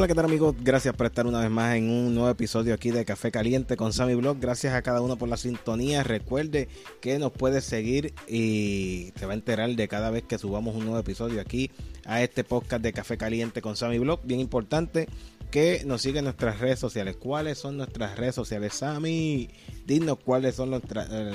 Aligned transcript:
Hola, 0.00 0.08
¿qué 0.08 0.14
tal 0.14 0.24
amigos? 0.24 0.56
Gracias 0.62 0.96
por 0.96 1.04
estar 1.04 1.26
una 1.26 1.40
vez 1.40 1.50
más 1.50 1.76
en 1.76 1.90
un 1.90 2.14
nuevo 2.14 2.30
episodio 2.30 2.72
aquí 2.72 2.90
de 2.90 3.04
Café 3.04 3.30
Caliente 3.30 3.76
con 3.76 3.92
Sammy 3.92 4.14
Blog. 4.14 4.38
Gracias 4.40 4.72
a 4.72 4.80
cada 4.80 5.02
uno 5.02 5.18
por 5.18 5.28
la 5.28 5.36
sintonía. 5.36 6.02
Recuerde 6.02 6.68
que 7.02 7.18
nos 7.18 7.32
puede 7.32 7.60
seguir 7.60 8.14
y 8.26 9.10
te 9.10 9.26
va 9.26 9.32
a 9.32 9.34
enterar 9.34 9.68
de 9.68 9.88
cada 9.88 10.08
vez 10.08 10.22
que 10.22 10.38
subamos 10.38 10.74
un 10.74 10.84
nuevo 10.84 10.98
episodio 10.98 11.38
aquí 11.38 11.70
a 12.06 12.22
este 12.22 12.44
podcast 12.44 12.82
de 12.82 12.94
Café 12.94 13.18
Caliente 13.18 13.60
con 13.60 13.76
Sammy 13.76 13.98
Blog. 13.98 14.20
Bien 14.24 14.40
importante 14.40 15.06
que 15.50 15.82
nos 15.84 16.00
siga 16.00 16.20
en 16.20 16.24
nuestras 16.24 16.60
redes 16.60 16.78
sociales. 16.78 17.16
¿Cuáles 17.16 17.58
son 17.58 17.76
nuestras 17.76 18.16
redes 18.16 18.34
sociales, 18.34 18.72
Sammy? 18.72 19.50
Dinos 19.84 20.16
cuáles 20.24 20.54
son 20.54 20.72
eh, 20.72 20.80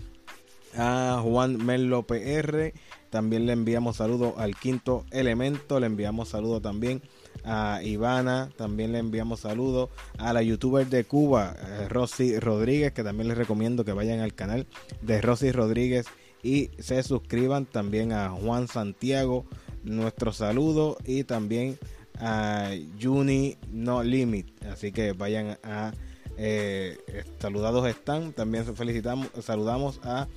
a 0.77 1.21
Juan 1.23 1.65
Melo 1.65 2.03
PR 2.05 2.73
también 3.13 3.45
le 3.45 3.53
enviamos 3.53 3.99
saludos 3.99 4.33
al 4.39 4.57
quinto 4.57 5.05
elemento. 5.11 5.79
Le 5.79 5.85
enviamos 5.85 6.31
saludos 6.31 6.63
también 6.63 7.03
a 7.45 7.83
Ivana. 7.85 8.49
También 8.57 8.93
le 8.93 9.01
enviamos 9.01 9.41
saludos 9.41 9.91
a 10.17 10.33
la 10.33 10.41
youtuber 10.41 10.87
de 10.87 11.05
Cuba, 11.05 11.55
eh, 11.61 11.89
Rosy 11.91 12.39
Rodríguez, 12.41 12.93
que 12.93 13.05
también 13.05 13.29
les 13.29 13.37
recomiendo 13.37 13.85
que 13.85 13.93
vayan 13.93 14.21
al 14.21 14.33
canal 14.33 14.67
de 15.03 15.21
Rosy 15.21 15.53
Rodríguez 15.53 16.07
y 16.43 16.71
se 16.79 17.03
suscriban. 17.03 17.67
También 17.67 18.13
a 18.13 18.31
Juan 18.31 18.67
Santiago, 18.67 19.45
nuestro 19.85 20.33
saludo. 20.33 20.97
Y 21.05 21.25
también 21.25 21.79
a 22.19 22.71
Juni 22.99 23.59
No 23.71 24.03
Limit. 24.03 24.65
Así 24.65 24.91
que 24.91 25.13
vayan 25.13 25.59
a 25.63 25.93
eh, 26.39 26.97
saludados 27.41 27.87
están. 27.87 28.33
También 28.33 28.75
felicitamos, 28.75 29.29
saludamos 29.43 30.01
a 30.03 30.29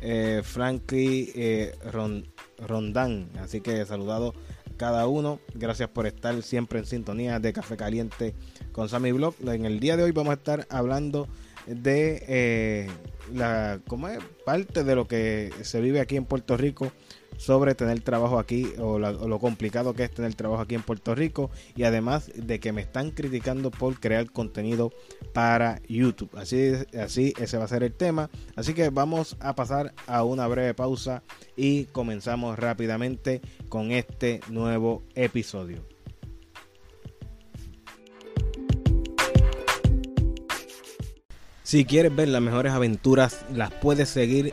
eh, 0.00 0.42
Frankie 0.44 1.32
eh, 1.34 1.72
Rondán. 2.58 3.28
Así 3.40 3.60
que 3.60 3.84
saludado 3.86 4.34
cada 4.76 5.06
uno. 5.06 5.40
Gracias 5.54 5.88
por 5.88 6.06
estar 6.06 6.42
siempre 6.42 6.78
en 6.78 6.86
sintonía 6.86 7.38
de 7.38 7.52
Café 7.52 7.76
Caliente 7.76 8.34
con 8.72 8.88
Sammy 8.88 9.12
Blog. 9.12 9.34
En 9.46 9.64
el 9.64 9.80
día 9.80 9.96
de 9.96 10.04
hoy 10.04 10.12
vamos 10.12 10.32
a 10.32 10.34
estar 10.34 10.66
hablando 10.70 11.28
de 11.66 12.24
eh, 12.28 12.90
la 13.32 13.80
como 13.86 14.08
es 14.08 14.18
parte 14.44 14.84
de 14.84 14.94
lo 14.94 15.08
que 15.08 15.50
se 15.62 15.80
vive 15.80 16.00
aquí 16.00 16.16
en 16.16 16.26
Puerto 16.26 16.56
Rico 16.56 16.92
sobre 17.36 17.74
tener 17.74 18.00
trabajo 18.00 18.38
aquí 18.38 18.72
o, 18.78 18.98
lo 18.98 19.38
complicado 19.38 19.94
que 19.94 20.04
es 20.04 20.10
tener 20.10 20.34
trabajo 20.34 20.62
aquí 20.62 20.74
en 20.74 20.82
Puerto 20.82 21.14
Rico 21.14 21.50
y 21.76 21.84
además 21.84 22.30
de 22.34 22.60
que 22.60 22.72
me 22.72 22.80
están 22.80 23.10
criticando 23.10 23.70
por 23.70 24.00
crear 24.00 24.30
contenido 24.30 24.92
para 25.32 25.80
YouTube. 25.88 26.30
Así, 26.36 26.72
así 27.00 27.34
ese 27.38 27.58
va 27.58 27.64
a 27.64 27.68
ser 27.68 27.82
el 27.82 27.92
tema. 27.92 28.30
Así 28.56 28.74
que 28.74 28.90
vamos 28.90 29.36
a 29.40 29.54
pasar 29.54 29.94
a 30.06 30.24
una 30.24 30.46
breve 30.46 30.74
pausa 30.74 31.22
y 31.56 31.84
comenzamos 31.86 32.58
rápidamente 32.58 33.40
con 33.68 33.90
este 33.90 34.40
nuevo 34.48 35.02
episodio. 35.14 35.94
Si 41.64 41.86
quieres 41.86 42.14
ver 42.14 42.28
las 42.28 42.42
mejores 42.42 42.72
aventuras, 42.72 43.44
las 43.52 43.72
puedes 43.72 44.08
seguir 44.10 44.52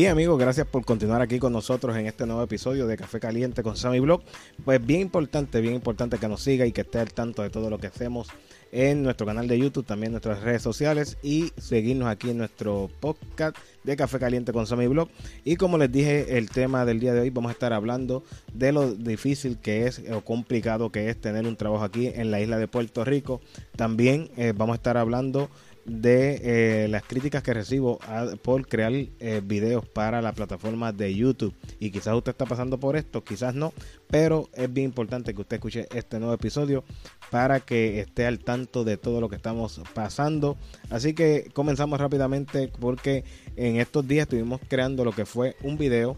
Bien 0.00 0.12
amigos, 0.12 0.38
gracias 0.38 0.66
por 0.66 0.82
continuar 0.82 1.20
aquí 1.20 1.38
con 1.38 1.52
nosotros 1.52 1.94
en 1.94 2.06
este 2.06 2.24
nuevo 2.24 2.42
episodio 2.42 2.86
de 2.86 2.96
Café 2.96 3.20
Caliente 3.20 3.62
con 3.62 3.76
Sammy 3.76 4.00
Blog. 4.00 4.22
Pues 4.64 4.82
bien 4.82 5.02
importante, 5.02 5.60
bien 5.60 5.74
importante 5.74 6.16
que 6.16 6.26
nos 6.26 6.42
siga 6.42 6.64
y 6.64 6.72
que 6.72 6.80
esté 6.80 7.00
al 7.00 7.12
tanto 7.12 7.42
de 7.42 7.50
todo 7.50 7.68
lo 7.68 7.76
que 7.76 7.88
hacemos 7.88 8.28
en 8.72 9.02
nuestro 9.02 9.26
canal 9.26 9.46
de 9.46 9.58
YouTube, 9.58 9.84
también 9.84 10.12
nuestras 10.12 10.40
redes 10.40 10.62
sociales 10.62 11.18
y 11.22 11.52
seguirnos 11.58 12.08
aquí 12.08 12.30
en 12.30 12.38
nuestro 12.38 12.88
podcast 13.00 13.58
de 13.84 13.94
Café 13.94 14.18
Caliente 14.18 14.54
con 14.54 14.66
Sammy 14.66 14.86
Blog. 14.86 15.10
Y 15.44 15.56
como 15.56 15.76
les 15.76 15.92
dije, 15.92 16.38
el 16.38 16.48
tema 16.48 16.86
del 16.86 16.98
día 16.98 17.12
de 17.12 17.20
hoy 17.20 17.28
vamos 17.28 17.50
a 17.50 17.52
estar 17.52 17.74
hablando 17.74 18.24
de 18.54 18.72
lo 18.72 18.94
difícil 18.94 19.58
que 19.58 19.86
es 19.86 20.00
o 20.10 20.22
complicado 20.22 20.90
que 20.90 21.10
es 21.10 21.20
tener 21.20 21.46
un 21.46 21.56
trabajo 21.56 21.84
aquí 21.84 22.06
en 22.06 22.30
la 22.30 22.40
isla 22.40 22.56
de 22.56 22.68
Puerto 22.68 23.04
Rico. 23.04 23.42
También 23.76 24.30
eh, 24.38 24.54
vamos 24.56 24.72
a 24.72 24.76
estar 24.76 24.96
hablando 24.96 25.50
de 25.84 26.84
eh, 26.84 26.88
las 26.88 27.02
críticas 27.02 27.42
que 27.42 27.54
recibo 27.54 27.98
por 28.42 28.66
crear 28.66 28.92
eh, 28.92 29.40
videos 29.42 29.86
para 29.86 30.22
la 30.22 30.32
plataforma 30.32 30.92
de 30.92 31.14
YouTube. 31.14 31.54
Y 31.78 31.90
quizás 31.90 32.14
usted 32.14 32.32
está 32.32 32.46
pasando 32.46 32.78
por 32.78 32.96
esto, 32.96 33.24
quizás 33.24 33.54
no, 33.54 33.72
pero 34.08 34.48
es 34.54 34.72
bien 34.72 34.86
importante 34.86 35.34
que 35.34 35.40
usted 35.40 35.56
escuche 35.56 35.88
este 35.94 36.18
nuevo 36.18 36.34
episodio 36.34 36.84
para 37.30 37.60
que 37.60 38.00
esté 38.00 38.26
al 38.26 38.40
tanto 38.40 38.84
de 38.84 38.96
todo 38.96 39.20
lo 39.20 39.28
que 39.28 39.36
estamos 39.36 39.80
pasando. 39.94 40.56
Así 40.90 41.14
que 41.14 41.50
comenzamos 41.52 42.00
rápidamente 42.00 42.70
porque 42.80 43.24
en 43.56 43.76
estos 43.76 44.06
días 44.06 44.24
estuvimos 44.24 44.60
creando 44.68 45.04
lo 45.04 45.12
que 45.12 45.26
fue 45.26 45.56
un 45.62 45.78
video 45.78 46.16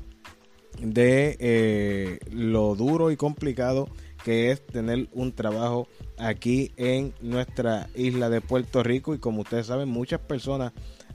de 0.80 1.36
eh, 1.38 2.18
lo 2.30 2.74
duro 2.74 3.10
y 3.10 3.16
complicado 3.16 3.88
que 4.24 4.50
es 4.50 4.64
tener 4.66 5.08
un 5.12 5.32
trabajo 5.32 5.88
aquí 6.18 6.72
en 6.76 7.12
nuestra 7.20 7.88
isla 7.94 8.30
de 8.30 8.40
Puerto 8.40 8.82
Rico. 8.82 9.14
Y 9.14 9.18
como 9.18 9.42
ustedes 9.42 9.66
saben 9.66 9.88
muchas 9.88 10.20
personas 10.20 10.72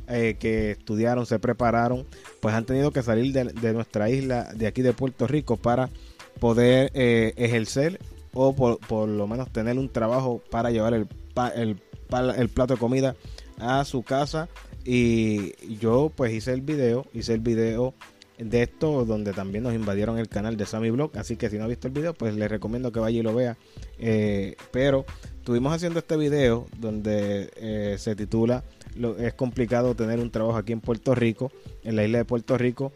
eh, 0.08 0.38
que 0.40 0.72
estudiaron, 0.72 1.26
se 1.26 1.40
prepararon, 1.40 2.06
pues 2.42 2.56
han 2.56 2.66
tenido 2.66 2.92
que 2.92 3.04
salir 3.04 3.34
de, 3.34 3.74
nuestra 3.74 4.10
isla 4.10 4.50
de 4.54 4.68
aquí 4.68 4.82
de 4.82 4.94
Puerto 4.94 5.28
Rico 5.28 5.58
para 5.58 5.90
poder 6.40 6.92
eh, 6.94 7.34
ejercer 7.38 8.00
o 8.34 8.56
por, 8.56 9.10
lo 9.10 9.28
menos 9.28 9.52
tener 9.52 9.78
un 9.80 9.90
trabajo 9.90 10.42
para 10.52 10.70
llevar 10.70 10.94
el, 10.94 11.08
el, 11.56 11.82
el 12.38 12.50
plato 12.50 12.76
de 12.76 12.80
comida 12.80 13.16
a 13.60 13.84
su 13.86 14.04
casa. 14.04 14.48
Y 14.86 15.54
yo 15.80 16.12
pues 16.16 16.32
hice 16.34 16.54
el 16.54 16.62
video, 16.62 17.06
hice 17.14 17.34
el 17.34 17.42
video 17.42 17.94
de 18.38 18.64
esto 18.64 19.06
donde 19.06 19.34
también 19.34 19.64
nos 19.64 19.74
invadieron 19.74 20.18
el 20.18 20.28
canal 20.28 20.58
de 20.58 20.66
Sammy 20.66 20.92
Blog. 20.92 21.12
Así 21.18 21.38
que 21.38 21.50
si 21.50 21.58
no 21.58 21.64
ha 21.64 21.68
visto 21.68 21.88
el 21.88 21.94
video, 21.94 22.14
pues 22.14 22.36
les 22.36 22.50
recomiendo 22.50 22.92
que 22.92 23.00
vaya 23.00 23.20
y 23.20 23.24
lo 23.24 23.34
vea. 23.34 23.58
Eh, 23.98 24.56
pero 24.72 25.06
estuvimos 25.38 25.74
haciendo 25.74 26.00
este 26.00 26.18
video 26.18 26.68
donde 26.78 27.52
eh, 27.56 27.96
se 27.98 28.16
titula 28.16 28.64
lo, 28.96 29.18
Es 29.18 29.34
complicado 29.34 29.96
tener 29.96 30.20
un 30.20 30.32
trabajo 30.32 30.58
aquí 30.58 30.74
en 30.74 30.82
Puerto 30.82 31.16
Rico, 31.16 31.52
en 31.84 31.96
la 31.96 32.04
isla 32.04 32.20
de 32.20 32.26
Puerto 32.26 32.58
Rico. 32.58 32.92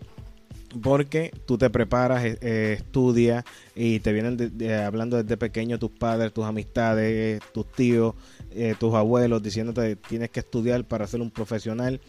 Porque 0.79 1.31
tú 1.45 1.57
te 1.57 1.69
preparas, 1.69 2.23
eh, 2.23 2.37
eh, 2.41 2.75
estudias 2.77 3.43
y 3.75 3.99
te 3.99 4.13
vienen 4.13 4.37
hablando 4.85 5.21
desde 5.21 5.37
pequeño 5.37 5.79
tus 5.79 5.91
padres, 5.91 6.33
tus 6.33 6.45
amistades, 6.45 7.41
tus 7.51 7.69
tíos, 7.71 8.15
eh, 8.51 8.75
tus 8.79 8.93
abuelos, 8.93 9.43
diciéndote 9.43 9.95
tienes 9.95 10.29
que 10.29 10.39
estudiar 10.39 10.85
para 10.85 11.07
ser 11.07 11.21
un 11.21 11.31
profesional, 11.31 11.99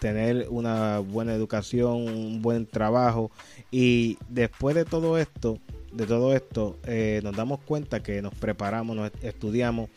tener 0.00 0.46
una 0.50 0.98
buena 0.98 1.34
educación, 1.34 2.08
un 2.08 2.42
buen 2.42 2.66
trabajo 2.66 3.30
y 3.70 4.18
después 4.28 4.74
de 4.74 4.84
todo 4.84 5.18
esto, 5.18 5.58
de 5.92 6.06
todo 6.06 6.34
esto, 6.34 6.76
nos 7.22 7.36
damos 7.36 7.60
cuenta 7.60 8.02
que 8.02 8.20
nos 8.20 8.34
preparamos, 8.34 8.96
nos 8.96 9.10
estudiamos, 9.22 9.88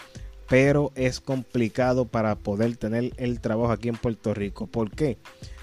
pero 0.47 0.91
es 0.95 1.19
complicado 1.19 2.05
para 2.05 2.35
poder 2.35 2.77
tener 2.77 3.13
el 3.17 3.39
trabajo 3.39 3.71
aquí 3.71 3.89
en 3.89 3.95
Puerto 3.95 4.33
Rico. 4.33 4.67
¿Por 4.67 4.91
qué? 4.91 5.17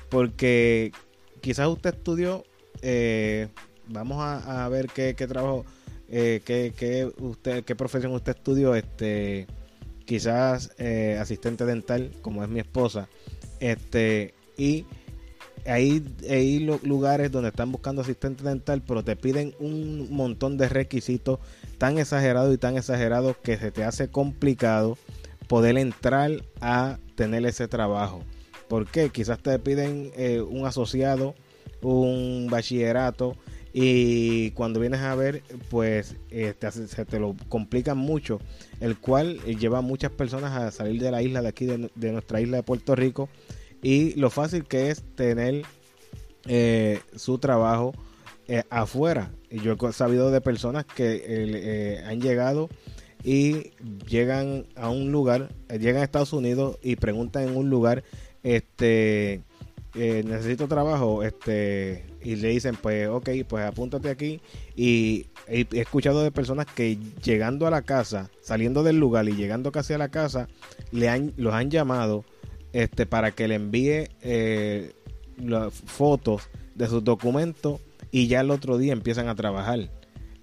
Porque 0.08 0.92
quizás 1.40 1.68
usted 1.68 1.94
estudió, 1.94 2.44
eh, 2.82 3.48
vamos 3.88 4.18
a, 4.20 4.68
ver 4.68 4.88
qué, 4.88 5.14
trabajo, 5.14 5.64
eh, 6.08 6.40
qué, 6.44 7.12
usted, 7.18 7.64
qué 7.64 7.74
profesión 7.76 8.12
usted 8.12 8.36
estudió, 8.36 8.74
este, 8.74 9.46
quizás 10.04 10.72
eh, 10.78 11.18
asistente 11.20 11.64
dental, 11.64 12.12
como 12.22 12.42
es 12.42 12.48
mi 12.48 12.60
esposa, 12.60 13.08
este, 13.60 14.34
y 14.56 14.86
hay, 15.66 16.02
hay 16.28 16.60
lugares 16.82 17.30
donde 17.30 17.50
están 17.50 17.72
buscando 17.72 18.02
asistente 18.02 18.42
dental, 18.42 18.82
pero 18.86 19.04
te 19.04 19.16
piden 19.16 19.54
un 19.60 20.08
montón 20.10 20.56
de 20.56 20.68
requisitos 20.68 21.40
tan 21.78 21.98
exagerados 21.98 22.54
y 22.54 22.58
tan 22.58 22.76
exagerados 22.76 23.36
que 23.36 23.56
se 23.58 23.70
te 23.70 23.84
hace 23.84 24.08
complicado 24.08 24.96
poder 25.46 25.78
entrar 25.78 26.30
a 26.60 26.98
tener 27.16 27.44
ese 27.46 27.68
trabajo. 27.68 28.22
¿Por 28.68 28.86
qué? 28.86 29.10
Quizás 29.10 29.42
te 29.42 29.58
piden 29.58 30.12
eh, 30.16 30.40
un 30.40 30.66
asociado, 30.66 31.34
un 31.82 32.48
bachillerato 32.50 33.36
y 33.72 34.50
cuando 34.52 34.80
vienes 34.80 35.00
a 35.00 35.14
ver, 35.14 35.42
pues 35.70 36.16
eh, 36.30 36.54
se 36.70 37.04
te 37.04 37.18
lo 37.18 37.34
complican 37.48 37.96
mucho, 37.96 38.40
el 38.80 38.98
cual 38.98 39.40
lleva 39.42 39.78
a 39.78 39.82
muchas 39.82 40.10
personas 40.10 40.52
a 40.56 40.70
salir 40.70 41.00
de 41.00 41.10
la 41.10 41.22
isla 41.22 41.42
de 41.42 41.48
aquí, 41.48 41.66
de, 41.66 42.12
nuestra 42.12 42.40
isla 42.40 42.58
de 42.58 42.62
Puerto 42.62 42.94
Rico 42.94 43.28
y 43.82 44.14
lo 44.14 44.30
fácil 44.30 44.64
que 44.64 44.90
es 44.90 45.02
tener 45.14 45.62
eh, 46.46 47.00
su 47.14 47.38
trabajo 47.38 47.94
afuera. 48.70 49.30
Y 49.50 49.60
yo 49.60 49.76
he 49.80 49.92
sabido 49.92 50.30
de 50.30 50.40
personas 50.40 50.84
que 50.84 52.02
han 52.06 52.20
llegado 52.20 52.68
y 53.22 53.72
llegan 54.08 54.66
a 54.76 54.88
un 54.90 55.12
lugar, 55.12 55.50
llegan 55.68 56.02
a 56.02 56.04
Estados 56.04 56.32
Unidos 56.32 56.78
y 56.82 56.96
preguntan 56.96 57.48
en 57.48 57.56
un 57.56 57.68
lugar 57.68 58.04
este, 58.56 59.42
eh, 59.94 60.22
necesito 60.24 60.68
trabajo, 60.68 61.22
este, 61.22 62.04
y 62.22 62.36
le 62.36 62.48
dicen, 62.48 62.76
pues, 62.80 63.08
ok, 63.08 63.28
pues 63.46 63.64
apúntate 63.64 64.08
aquí. 64.08 64.40
Y 64.74 65.26
he, 65.46 65.66
escuchado 65.72 66.22
de 66.22 66.30
personas 66.30 66.66
que 66.66 66.98
llegando 67.22 67.66
a 67.66 67.70
la 67.70 67.82
casa, 67.82 68.30
saliendo 68.40 68.82
del 68.82 68.98
lugar 68.98 69.28
y 69.28 69.32
llegando 69.32 69.70
casi 69.70 69.92
a 69.92 69.98
la 69.98 70.08
casa, 70.08 70.48
le 70.92 71.08
han, 71.08 71.34
los 71.36 71.52
han 71.52 71.70
llamado 71.70 72.24
este, 72.72 73.06
para 73.06 73.32
que 73.32 73.48
le 73.48 73.56
envíe 73.56 74.08
eh, 74.22 74.92
las 75.36 75.74
fotos 75.74 76.48
de 76.74 76.86
sus 76.86 77.04
documentos 77.04 77.80
y 78.10 78.28
ya 78.28 78.40
el 78.40 78.50
otro 78.50 78.78
día 78.78 78.94
empiezan 78.94 79.28
a 79.28 79.34
trabajar. 79.34 79.90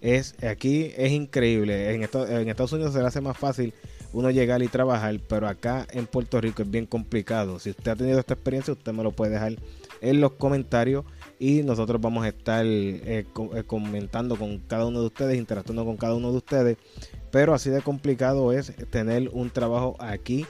Es, 0.02 0.36
aquí 0.44 0.92
es 0.96 1.12
increíble. 1.12 1.96
En, 1.96 2.04
en 2.04 2.50
Estados 2.50 2.74
Unidos 2.74 2.94
se 2.94 3.00
le 3.00 3.08
hace 3.08 3.22
más 3.22 3.38
fácil 3.38 3.74
uno 4.16 4.32
llegar 4.32 4.64
y 4.64 4.70
trabajar, 4.70 5.20
pero 5.28 5.46
acá 5.46 5.86
en 5.92 6.08
Puerto 6.08 6.40
Rico 6.40 6.62
es 6.62 6.72
bien 6.72 6.86
complicado. 6.86 7.60
Si 7.60 7.72
usted 7.72 7.92
ha 7.92 7.96
tenido 7.98 8.18
esta 8.18 8.34
experiencia, 8.34 8.74
usted 8.74 8.94
me 8.94 9.04
lo 9.04 9.12
puede 9.12 9.34
dejar 9.34 9.56
en 10.00 10.22
los 10.22 10.32
comentarios 10.34 11.04
y 11.38 11.64
nosotros 11.64 12.00
vamos 12.00 12.24
a 12.24 12.30
estar 12.30 12.66
eh, 12.66 13.26
eh, 13.26 13.64
comentando 13.68 14.38
con 14.38 14.60
cada 14.60 14.86
uno 14.86 15.02
de 15.02 15.08
ustedes, 15.08 15.38
interactuando 15.38 15.84
con 15.84 15.98
cada 15.98 16.16
uno 16.16 16.32
de 16.32 16.38
ustedes. 16.38 16.78
Pero 17.30 17.54
así 17.54 17.70
de 17.70 17.82
complicado 17.82 18.54
es 18.54 18.74
tener 18.90 19.30
un 19.34 19.50
trabajo 19.50 19.98
aquí 20.00 20.46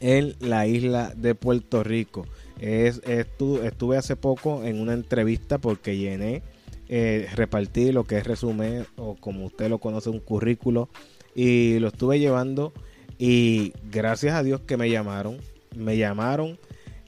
en 0.00 0.34
la 0.40 0.66
isla 0.66 1.14
de 1.16 1.34
Puerto 1.34 1.82
Rico. 1.84 2.26
Es, 2.60 3.00
estuve, 3.06 3.96
hace 3.96 4.14
poco 4.14 4.62
en 4.62 4.78
una 4.78 4.92
entrevista 4.92 5.56
porque 5.56 5.96
llené, 5.96 6.42
eh, 6.90 7.28
repartí 7.34 7.92
lo 7.92 8.04
que 8.04 8.18
es 8.18 8.26
resumen 8.26 8.84
o 8.96 9.14
como 9.14 9.46
usted 9.46 9.70
lo 9.70 9.78
conoce, 9.78 10.10
un 10.10 10.20
currículo 10.20 10.90
y 11.34 11.78
lo 11.78 11.88
estuve 11.88 12.18
llevando 12.18 12.72
y 13.18 13.72
gracias 13.90 14.34
a 14.34 14.42
Dios 14.42 14.60
que 14.62 14.76
me 14.76 14.90
llamaron, 14.90 15.38
me 15.76 15.96
llamaron, 15.96 16.58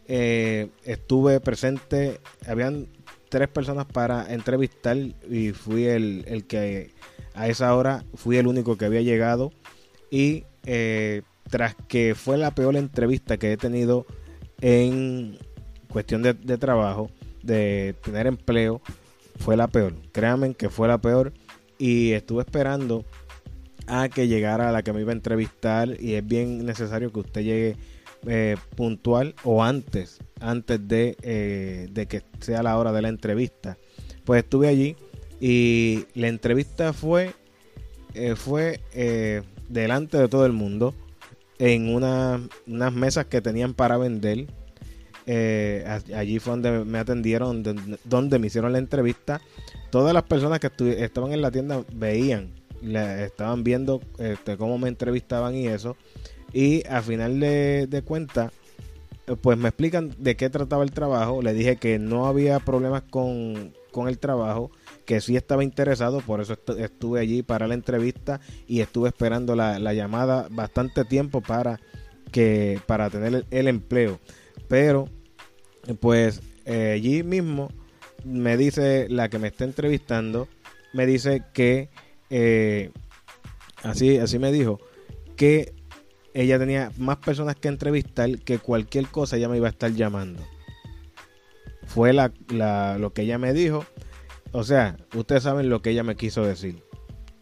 eh, 0.09 0.69
estuve 0.85 1.41
presente, 1.41 2.21
habían 2.47 2.89
tres 3.29 3.49
personas 3.49 3.87
para 3.87 4.33
entrevistar 4.33 4.97
y 4.97 5.51
fui 5.51 5.85
el, 5.85 6.45
que 6.49 6.93
a 7.35 7.49
esa 7.49 7.75
hora 7.75 8.05
fui 8.15 8.37
el 8.37 8.47
único 8.47 8.77
que 8.77 8.85
había 8.85 9.03
llegado 9.03 9.53
y 10.11 10.45
eh, 10.65 11.23
tras 11.51 11.75
que 11.89 12.15
fue 12.15 12.39
la 12.39 12.53
peor 12.53 12.77
entrevista 12.77 13.37
que 13.37 13.53
he 13.53 13.57
tenido 13.57 14.07
en 14.61 15.39
cuestión 15.89 16.23
de, 16.23 16.35
de 16.35 16.57
trabajo, 16.59 17.11
de 17.43 17.95
tener 18.03 18.27
empleo, 18.27 18.81
fue 19.39 19.57
la 19.57 19.69
peor. 19.69 19.95
Créanme 20.13 20.55
que 20.55 20.71
fue 20.71 20.89
la 20.89 20.99
peor 20.99 21.33
y 21.79 22.13
estuve 22.13 22.43
esperando 22.43 23.05
a 23.87 24.09
que 24.09 24.29
llegara 24.29 24.69
a 24.69 24.73
la 24.73 24.83
que 24.83 24.93
me 24.93 25.01
iba 25.01 25.13
a 25.13 25.15
entrevistar 25.15 25.97
y 26.01 26.15
es 26.15 26.27
bien 26.27 26.65
necesario 26.65 27.13
que 27.13 27.21
usted 27.21 27.43
llegue 27.43 27.77
eh, 28.29 28.57
puntual 28.75 29.37
o 29.45 29.63
antes, 29.63 30.19
antes 30.41 30.89
de, 30.89 31.17
eh, 31.23 31.87
de 31.93 32.07
que 32.07 32.23
sea 32.41 32.63
la 32.65 32.77
hora 32.77 32.91
de 32.91 33.03
la 33.03 33.09
entrevista. 33.09 33.79
Pues 34.25 34.43
estuve 34.43 34.67
allí 34.67 34.97
y 35.41 36.07
la 36.15 36.27
entrevista 36.27 36.93
fue, 36.93 37.35
eh, 38.15 38.35
fue 38.35 38.81
delante 39.69 40.19
de 40.19 40.27
todo 40.27 40.45
el 40.45 40.53
mundo 40.53 40.93
en 41.61 41.95
una, 41.95 42.41
unas 42.67 42.93
mesas 42.93 43.27
que 43.27 43.41
tenían 43.41 43.75
para 43.75 43.97
vender. 43.97 44.49
allí 46.13 46.41
fue 46.41 46.53
donde 46.53 46.85
me 46.85 46.99
atendieron, 46.99 47.63
donde, 47.63 47.99
donde, 48.03 48.41
me 48.41 48.49
hicieron 48.49 48.73
la 48.73 48.79
entrevista. 48.79 49.41
Todas 49.91 50.13
las 50.13 50.25
personas 50.25 50.59
que 50.59 50.71
estaban 51.05 51.33
en 51.33 51.43
la 51.43 51.53
tienda 51.53 51.85
veían 51.93 52.56
estaban 52.83 53.65
viendo 53.65 54.01
este, 54.19 54.57
cómo 54.57 54.79
me 54.79 54.89
entrevistaban 54.89 55.55
y 55.55 55.67
eso. 55.67 55.97
Y 56.53 56.87
a 56.89 57.03
final 57.03 57.41
de, 57.41 57.87
de 57.87 58.03
cuentas, 58.03 58.53
pues 59.41 59.59
me 59.59 59.69
explican 59.69 60.15
de 60.19 60.37
qué 60.37 60.49
trataba 60.51 60.85
el 60.85 60.93
trabajo. 60.93 61.43
Le 61.43 61.53
dije 61.53 61.77
que 61.77 61.99
no 61.99 62.27
había 62.27 62.61
problemas 62.61 63.03
con, 63.03 63.75
el 64.07 64.19
trabajo, 64.19 64.71
que 65.07 65.23
sí 65.23 65.37
estaba 65.37 65.65
interesado, 65.65 66.21
por 66.21 66.43
eso 66.43 66.59
estuve 66.79 67.19
allí 67.19 67.43
para 67.43 67.67
la 67.67 67.73
entrevista 67.73 68.41
y 68.67 68.81
estuve 68.81 69.09
esperando 69.09 69.57
la, 69.57 69.79
llamada 69.95 70.49
bastante 70.51 71.07
tiempo 71.07 71.41
para 71.41 71.81
que 72.31 72.79
para 72.87 73.09
tener 73.09 73.47
el, 73.51 73.69
empleo. 73.69 74.21
Pero 74.69 75.09
pues 76.01 76.43
eh, 76.67 76.93
allí 76.95 77.23
mismo 77.23 77.71
me 78.23 78.59
dice 78.59 79.09
la 79.09 79.31
que 79.31 79.39
me 79.39 79.49
está 79.49 79.65
entrevistando, 79.65 80.47
me 80.93 81.07
dice 81.07 81.43
que 81.55 81.89
eh, 82.31 82.91
así, 83.83 84.19
así 84.19 84.39
me 84.39 84.53
dijo, 84.53 84.81
que 85.37 85.75
ella 86.35 86.59
tenía 86.59 86.93
más 86.99 87.17
personas 87.19 87.57
que 87.57 87.69
entrevistar 87.69 88.39
que 88.41 88.59
cualquier 88.59 89.09
cosa 89.09 89.37
ella 89.37 89.49
me 89.49 89.57
iba 89.57 89.69
a 89.69 89.71
estar 89.71 89.93
llamando. 89.93 90.43
Fue 91.87 92.13
la, 92.13 92.31
lo 92.99 93.13
que 93.13 93.23
ella 93.23 93.39
me 93.39 93.53
dijo. 93.53 93.87
O 94.53 94.65
sea, 94.65 94.97
ustedes 95.15 95.45
saben 95.45 95.71
lo 95.71 95.81
que 95.81 95.91
ella 95.91 96.03
me 96.03 96.17
quiso 96.17 96.45
decir. 96.45 96.83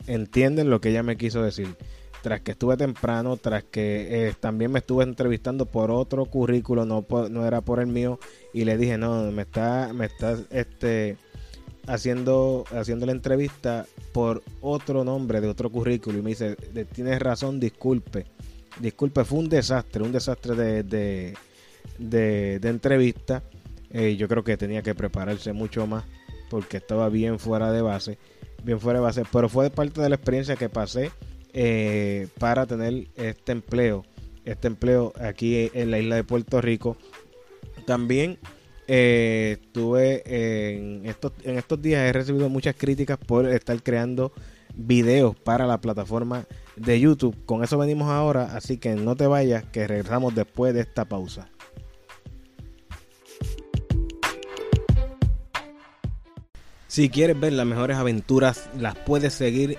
Entienden 0.07 0.71
lo 0.71 0.81
que 0.81 0.91
ella 0.91 1.03
me 1.03 1.17
quiso 1.17 1.43
decir. 1.43 1.77
Tras 2.23 2.41
que 2.43 2.53
estuve 2.53 2.77
temprano, 2.77 3.37
tras 3.37 3.65
que 3.65 4.29
eh, 4.29 4.35
también 4.39 4.71
me 4.71 4.79
estuve 4.79 5.05
entrevistando 5.05 5.67
por 5.67 5.91
otro 5.91 6.25
currículo, 6.27 6.87
no, 6.87 7.05
no 7.31 7.47
era 7.47 7.61
por 7.61 7.81
el 7.81 7.87
mío, 7.87 8.19
y 8.53 8.65
le 8.65 8.79
dije, 8.79 8.97
no, 8.97 9.31
me 9.31 9.43
está, 9.43 9.93
me 9.93 10.07
está, 10.07 10.39
este, 10.51 11.19
haciendo, 11.87 12.65
haciendo 12.71 13.07
la 13.07 13.13
entrevista 13.13 13.87
por 14.13 14.43
otro 14.61 15.05
nombre 15.05 15.41
de 15.41 15.49
otro 15.49 15.71
currículo 15.71 16.19
y 16.19 16.23
me 16.23 16.31
dice, 16.31 16.57
tienes 16.93 17.21
razón, 17.21 17.61
disculpe. 17.61 18.27
Disculpe, 18.81 19.25
fue 19.25 19.39
un 19.39 19.49
desastre, 19.49 20.03
un 20.03 20.13
desastre 20.13 20.55
de, 20.55 21.35
de, 21.99 22.69
entrevista. 22.69 23.43
Eh, 23.91 24.17
yo 24.17 24.27
creo 24.27 24.43
que 24.43 24.57
tenía 24.57 24.83
que 24.83 24.95
prepararse 24.95 25.53
mucho 25.53 25.87
más 25.87 26.05
porque 26.51 26.79
estaba 26.79 27.09
bien 27.09 27.39
fuera 27.39 27.71
de 27.71 27.83
base, 27.83 28.19
bien 28.65 28.81
fuera 28.81 28.99
de 28.99 29.05
base, 29.05 29.23
pero 29.31 29.49
fue 29.49 29.71
parte 29.71 30.01
de 30.01 30.09
la 30.09 30.17
experiencia 30.17 30.57
que 30.57 30.69
pasé 30.69 31.13
eh, 31.53 32.27
para 32.39 32.67
tener 32.67 33.07
este 33.15 33.53
empleo, 33.53 34.05
este 34.45 34.67
empleo 34.67 35.13
aquí 35.21 35.71
en 35.73 35.91
la 35.93 36.01
isla 36.01 36.17
de 36.17 36.25
Puerto 36.25 36.61
Rico. 36.61 36.97
También 37.87 38.39
eh, 38.87 39.59
estuve 39.61 40.23
en 40.27 41.07
estos, 41.07 41.33
en 41.43 41.57
estos 41.57 41.81
días 41.81 42.03
he 42.03 42.13
recibido 42.13 42.49
muchas 42.49 42.75
críticas 42.77 43.19
por 43.19 43.49
estar 43.49 43.83
creando 43.83 44.33
videos 44.75 45.37
para 45.37 45.67
la 45.67 45.81
plataforma 45.81 46.47
de 46.77 47.01
YouTube. 47.01 47.37
Con 47.47 47.63
eso 47.65 47.79
venimos 47.79 48.09
ahora, 48.11 48.57
así 48.57 48.79
que 48.79 48.95
no 48.95 49.17
te 49.17 49.27
vayas, 49.27 49.65
que 49.65 49.87
regresamos 49.87 50.35
después 50.35 50.75
de 50.75 50.81
esta 50.81 51.05
pausa. 51.05 51.49
Si 56.87 57.09
quieres 57.09 57.39
ver 57.41 57.53
las 57.53 57.67
mejores 57.67 57.97
aventuras, 57.97 58.69
las 58.79 58.97
puedes 58.97 59.35
seguir 59.35 59.79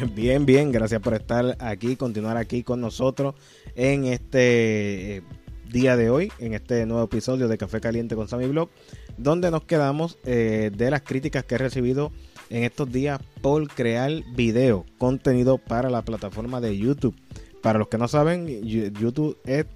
Bien, 0.14 0.46
bien, 0.46 0.72
gracias 0.72 1.00
por 1.00 1.14
estar 1.14 1.56
aquí, 1.58 1.96
continuar 1.96 2.36
aquí 2.36 2.62
con 2.62 2.80
nosotros 2.80 3.34
en 3.74 4.04
este 4.04 5.16
eh, 5.16 5.22
día 5.70 5.96
de 5.96 6.10
hoy, 6.10 6.32
en 6.38 6.54
este 6.54 6.86
nuevo 6.86 7.04
episodio 7.04 7.48
de 7.48 7.58
Café 7.58 7.80
Caliente 7.80 8.14
con 8.14 8.28
Sammy 8.28 8.46
Blog, 8.46 8.70
donde 9.18 9.50
nos 9.50 9.64
quedamos 9.64 10.18
eh, 10.24 10.70
de 10.74 10.90
las 10.90 11.02
críticas 11.02 11.44
que 11.44 11.56
he 11.56 11.58
recibido 11.58 12.12
en 12.48 12.64
estos 12.64 12.90
días 12.90 13.20
por 13.42 13.68
crear 13.68 14.10
video, 14.34 14.86
contenido 14.98 15.58
para 15.58 15.90
la 15.90 16.02
plataforma 16.02 16.60
de 16.60 16.78
YouTube. 16.78 17.16
Para 17.62 17.78
los 17.78 17.88
que 17.88 17.98
no 17.98 18.08
saben, 18.08 18.62
YouTube 18.62 19.36
es 19.44 19.66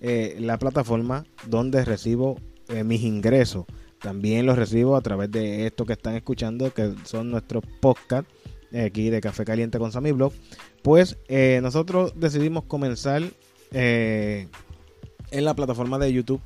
eh, 0.00 0.36
la 0.40 0.58
plataforma 0.58 1.24
donde 1.46 1.84
recibo 1.84 2.38
mis 2.84 3.02
ingresos. 3.02 3.64
También 4.00 4.46
los 4.46 4.56
recibo 4.56 4.94
a 4.96 5.00
través 5.00 5.30
de 5.30 5.66
esto 5.66 5.84
que 5.84 5.94
están 5.94 6.14
escuchando, 6.14 6.72
que 6.72 6.92
son 7.04 7.30
nuestros 7.30 7.64
podcasts 7.80 8.30
aquí 8.78 9.10
de 9.10 9.20
Café 9.20 9.44
Caliente 9.44 9.78
con 9.78 9.92
Sammy 9.92 10.12
Blog, 10.12 10.32
pues 10.82 11.18
eh, 11.28 11.60
nosotros 11.62 12.12
decidimos 12.16 12.64
comenzar 12.64 13.22
eh, 13.72 14.48
en 15.30 15.44
la 15.44 15.54
plataforma 15.54 15.98
de 15.98 16.12
YouTube 16.12 16.40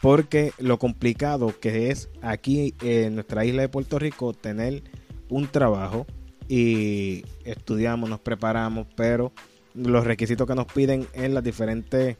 porque 0.00 0.52
lo 0.58 0.78
complicado 0.78 1.54
que 1.60 1.90
es 1.90 2.08
aquí 2.22 2.74
en 2.80 3.14
nuestra 3.14 3.44
isla 3.44 3.62
de 3.62 3.68
Puerto 3.68 3.98
Rico 3.98 4.32
tener 4.32 4.82
un 5.28 5.46
trabajo 5.46 6.06
y 6.48 7.24
estudiamos, 7.44 8.08
nos 8.08 8.20
preparamos, 8.20 8.86
pero 8.96 9.32
los 9.74 10.04
requisitos 10.04 10.46
que 10.46 10.54
nos 10.54 10.66
piden 10.66 11.06
en 11.12 11.34
las 11.34 11.44
diferentes 11.44 12.16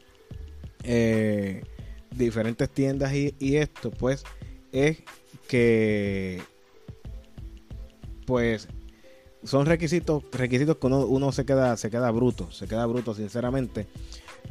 eh, 0.83 1.63
diferentes 2.11 2.69
tiendas 2.69 3.13
y, 3.13 3.35
y 3.39 3.57
esto 3.57 3.91
pues 3.91 4.23
es 4.71 5.03
que 5.47 6.41
pues 8.25 8.67
son 9.43 9.65
requisitos, 9.65 10.23
requisitos 10.31 10.77
que 10.77 10.87
uno, 10.87 11.31
se 11.31 11.45
queda, 11.45 11.75
se 11.77 11.89
queda 11.89 12.11
bruto, 12.11 12.51
se 12.51 12.67
queda 12.67 12.85
bruto, 12.85 13.13
sinceramente. 13.13 13.87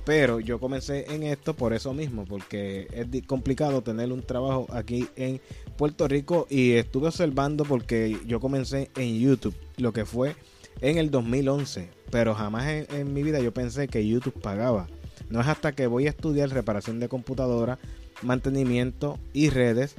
Pero 0.04 0.40
yo 0.40 0.58
comencé 0.58 1.12
en 1.12 1.22
esto 1.22 1.54
por 1.54 1.72
eso 1.72 1.92
mismo, 1.92 2.24
porque 2.24 2.88
es 2.92 3.26
complicado 3.26 3.82
tener 3.82 4.12
un 4.12 4.22
trabajo 4.22 4.66
aquí 4.70 5.08
en 5.16 5.40
Puerto 5.76 6.08
Rico 6.08 6.46
y 6.48 6.72
estuve 6.72 7.08
observando 7.08 7.64
porque 7.64 8.18
yo 8.26 8.40
comencé 8.40 8.90
en 8.96 9.18
YouTube, 9.18 9.54
lo 9.76 9.92
que 9.92 10.04
fue 10.04 10.36
en 10.80 10.98
el 10.98 11.10
2011, 11.10 11.88
pero 12.10 12.34
jamás 12.34 12.66
en, 12.66 13.12
mi 13.12 13.22
vida 13.22 13.40
yo 13.40 13.52
pensé 13.52 13.88
que 13.88 14.06
YouTube 14.06 14.40
pagaba. 14.40 14.88
No 15.28 15.40
es 15.40 15.46
hasta 15.46 15.72
que 15.72 15.86
voy 15.86 16.06
a 16.06 16.10
estudiar 16.10 16.50
reparación 16.50 16.98
de 16.98 17.08
computadora, 17.08 17.78
mantenimiento 18.22 19.18
y 19.32 19.50
redes 19.50 19.94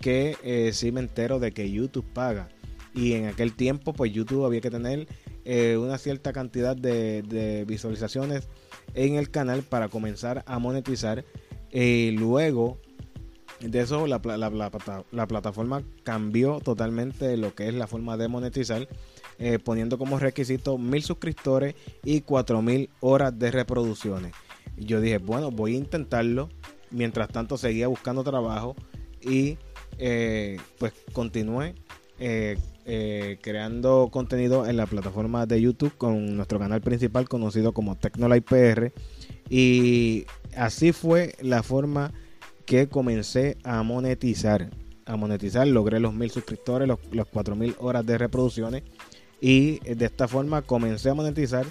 que 0.00 0.36
eh, 0.42 0.70
sí 0.74 0.92
me 0.92 1.00
entero 1.00 1.38
de 1.38 1.52
que 1.52 1.70
YouTube 1.70 2.04
paga 2.12 2.48
y 2.94 3.14
en 3.14 3.26
aquel 3.26 3.54
tiempo 3.54 3.92
pues 3.92 4.12
YouTube 4.12 4.44
había 4.44 4.60
que 4.60 4.70
tener 4.70 5.08
eh, 5.44 5.76
una 5.76 5.98
cierta 5.98 6.32
cantidad 6.32 6.76
de, 6.76 7.64
visualizaciones 7.66 8.48
en 8.94 9.16
el 9.16 9.30
canal 9.30 9.62
para 9.62 9.88
comenzar 9.88 10.44
a 10.46 10.58
monetizar 10.58 11.24
y 11.70 12.12
luego 12.12 12.78
de 13.60 13.80
eso 13.80 14.06
la, 14.06 14.20
la, 14.22 15.26
plataforma 15.26 15.82
cambió 16.02 16.60
totalmente 16.60 17.36
lo 17.36 17.54
que 17.54 17.68
es 17.68 17.74
la 17.74 17.86
forma 17.86 18.16
de 18.16 18.28
monetizar 18.28 18.88
eh, 19.38 19.58
poniendo 19.58 19.98
como 19.98 20.18
requisito 20.18 20.78
mil 20.78 21.02
suscriptores 21.02 21.74
y 22.04 22.20
cuatro 22.20 22.62
mil 22.62 22.90
horas 23.00 23.36
de 23.36 23.50
reproducciones. 23.50 24.32
Yo 24.76 25.00
dije 25.00 25.18
bueno 25.18 25.50
voy 25.50 25.74
a 25.74 25.78
intentarlo 25.78 26.48
mientras 26.90 27.28
tanto 27.28 27.56
seguía 27.56 27.88
buscando 27.88 28.22
trabajo 28.22 28.76
y 29.20 29.58
eh, 29.98 30.58
pues 30.78 30.92
continué 31.12 31.74
eh, 32.18 32.56
creando 32.84 34.08
contenido 34.12 34.66
en 34.66 34.76
la 34.76 34.86
plataforma 34.86 35.46
de 35.46 35.60
YouTube 35.60 35.96
con 35.96 36.36
nuestro 36.36 36.58
canal 36.58 36.80
principal 36.80 37.28
conocido 37.28 37.72
como 37.72 37.96
Tecnolight 37.96 38.44
PR. 38.44 38.92
Y 39.48 40.26
así 40.56 40.92
fue 40.92 41.34
la 41.40 41.62
forma 41.62 42.12
que 42.66 42.88
comencé 42.88 43.56
a 43.64 43.82
monetizar. 43.82 44.70
A 45.06 45.16
monetizar, 45.16 45.66
logré 45.66 46.00
los 46.00 46.14
mil 46.14 46.30
suscriptores, 46.30 46.88
los, 46.88 46.98
los 47.12 47.26
cuatro 47.26 47.56
mil 47.56 47.74
horas 47.78 48.06
de 48.06 48.18
reproducciones. 48.18 48.82
Y 49.40 49.80
de 49.80 50.06
esta 50.06 50.28
forma 50.28 50.62
comencé 50.62 51.10
a 51.10 51.14
monetizar. 51.14 51.66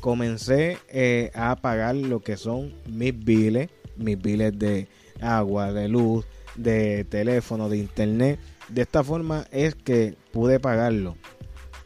Comencé 0.00 0.78
eh, 0.88 1.30
a 1.34 1.56
pagar 1.56 1.94
lo 1.94 2.20
que 2.20 2.36
son 2.36 2.74
mis 2.86 3.18
biles, 3.24 3.70
mis 3.96 4.20
biles 4.20 4.58
de 4.58 4.88
agua, 5.20 5.72
de 5.72 5.88
luz, 5.88 6.26
de 6.56 7.04
teléfono, 7.04 7.68
de 7.68 7.78
internet 7.78 8.38
de 8.68 8.82
esta 8.82 9.02
forma 9.02 9.46
es 9.50 9.74
que 9.74 10.16
pude 10.32 10.60
pagarlo. 10.60 11.16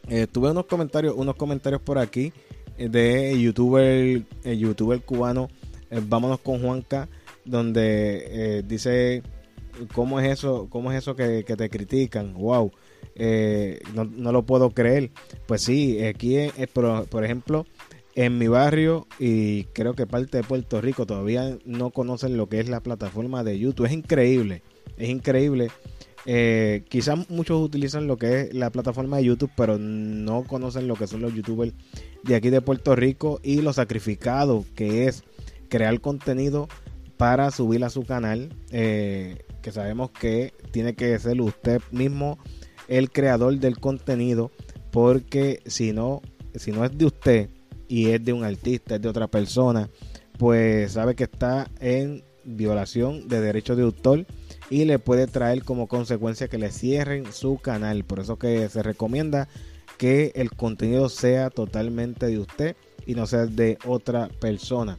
Eh, 0.08 0.26
tuve 0.26 0.50
unos 0.50 0.66
comentarios, 0.66 1.14
unos 1.16 1.37
comentarios 1.37 1.82
por 1.82 1.99
aquí 1.99 2.32
eh, 2.78 2.88
de 2.88 3.38
youtuber, 3.40 4.23
el 4.44 4.58
youtuber 4.58 5.02
cubano, 5.02 5.49
eh, 5.90 6.00
vámonos 6.02 6.40
con 6.40 6.62
Juanca, 6.62 7.08
donde 7.44 8.62
dice 8.66 9.23
cómo 9.94 10.20
es 10.20 10.30
eso, 10.30 10.66
cómo 10.70 10.92
es 10.92 10.99
eso 10.99 11.14
que, 11.16 11.42
te 11.42 11.70
critican, 11.70 12.35
wow, 12.35 12.70
no, 13.94 14.32
lo 14.32 14.42
puedo 14.44 14.70
creer. 14.70 15.11
Pues 15.47 15.62
sí, 15.62 16.04
aquí 16.04 16.37
por, 16.73 17.06
por 17.08 17.25
ejemplo, 17.25 17.64
en 18.14 18.37
mi 18.37 18.49
barrio 18.49 19.06
y 19.18 19.64
creo 19.64 19.94
que 19.94 20.06
parte 20.06 20.38
de 20.38 20.42
Puerto 20.42 20.80
Rico 20.80 21.06
todavía 21.06 21.56
no 21.64 21.90
conocen 21.90 22.37
lo 22.37 22.49
que 22.49 22.61
es 22.61 22.68
la 22.68 22.80
plataforma 22.80 23.44
de 23.44 23.58
YouTube. 23.58 23.87
Es 23.87 23.92
increíble, 23.92 24.62
es 24.97 25.08
increíble 25.08 25.68
eh, 26.30 26.85
quizás 26.90 27.30
muchos 27.30 27.58
utilizan 27.58 28.06
lo 28.06 28.18
que 28.18 28.40
es 28.42 28.54
la 28.54 28.68
plataforma 28.68 29.16
de 29.16 29.25
YouTube, 29.25 29.50
pero 29.56 29.78
no 29.78 30.44
conocen 30.44 30.87
lo 30.87 30.94
que 30.94 31.06
son 31.06 31.23
los 31.23 31.32
youtubers 31.32 31.73
de 32.23 32.35
aquí 32.35 32.50
de 32.50 32.61
Puerto 32.61 32.94
Rico 32.94 33.40
y 33.42 33.62
lo 33.62 33.73
sacrificado 33.73 34.66
que 34.75 35.06
es 35.06 35.25
crear 35.70 35.99
contenido 36.02 36.68
para 37.16 37.50
subir 37.50 37.82
a 37.82 37.88
su 37.88 38.04
canal. 38.04 38.50
Eh, 38.73 39.47
que 39.62 39.73
sabemos 39.73 40.11
que 40.11 40.52
tiene 40.70 40.94
que 40.94 41.18
ser 41.18 41.40
usted 41.40 41.80
mismo 41.92 42.38
el 42.88 43.11
creador 43.11 43.58
del 43.58 43.78
contenido, 43.78 44.50
porque 44.90 45.62
si 45.64 45.94
no, 45.94 46.20
si 46.54 46.73
no 46.73 46.85
es 46.85 46.99
de 46.99 47.06
usted 47.06 47.49
y 47.88 48.11
es 48.11 48.23
de 48.23 48.35
un 48.35 48.44
artista, 48.44 48.97
es 48.97 49.00
de 49.00 49.08
otra 49.08 49.28
persona, 49.28 49.88
pues 50.37 50.92
sabe 50.92 51.14
que 51.14 51.25
está 51.25 51.70
en 51.80 52.23
violación 52.44 53.28
de 53.28 53.40
derechos 53.40 53.78
de 53.78 53.85
autor 53.85 54.26
y 54.70 54.84
le 54.84 54.98
puede 54.98 55.26
traer 55.26 55.64
como 55.64 55.87
consecuencia 55.87 56.48
que 56.48 56.58
le 56.58 56.70
cierren 56.70 57.32
su 57.32 57.58
canal. 57.58 58.04
Por 58.04 58.20
eso 58.20 58.38
que 58.38 58.68
se 58.68 58.82
recomienda 58.82 59.48
que 59.96 60.32
el 60.34 60.50
contenido 60.50 61.08
sea 61.08 61.50
totalmente 61.50 62.26
de 62.26 62.38
usted 62.38 62.76
y 63.06 63.14
no 63.14 63.26
sea 63.26 63.46
de 63.46 63.78
otra 63.87 64.28
persona. 64.40 64.98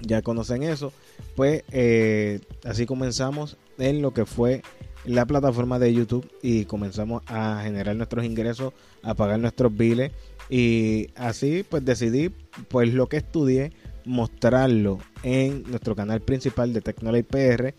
Ya 0.00 0.22
conocen 0.22 0.62
eso. 0.62 0.92
Pues 1.36 1.64
eh, 1.70 2.40
así 2.64 2.86
comenzamos 2.86 3.56
en 3.78 4.02
lo 4.02 4.12
que 4.12 4.24
fue 4.26 4.62
la 5.04 5.26
plataforma 5.26 5.78
de 5.78 5.92
YouTube 5.92 6.30
y 6.42 6.64
comenzamos 6.64 7.22
a 7.26 7.60
generar 7.62 7.96
nuestros 7.96 8.24
ingresos, 8.24 8.72
a 9.02 9.14
pagar 9.14 9.38
nuestros 9.38 9.76
biles 9.76 10.12
y 10.48 11.08
así 11.14 11.64
pues 11.68 11.84
decidí 11.84 12.30
pues 12.68 12.92
lo 12.92 13.08
que 13.08 13.18
estudié 13.18 13.72
mostrarlo 14.04 14.98
en 15.22 15.62
nuestro 15.64 15.96
canal 15.96 16.20
principal 16.20 16.72
de 16.72 16.80
Tecnology 16.80 17.22
PR 17.22 17.74